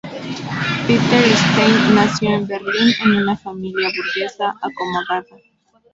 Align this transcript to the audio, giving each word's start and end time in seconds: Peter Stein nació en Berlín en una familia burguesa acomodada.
Peter 0.87 1.23
Stein 1.35 1.93
nació 1.93 2.31
en 2.33 2.47
Berlín 2.47 2.95
en 3.03 3.15
una 3.17 3.37
familia 3.37 3.87
burguesa 3.95 4.55
acomodada. 4.59 5.37